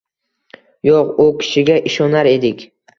[0.89, 2.71] Yo‘q, u kishiga ishonar edik.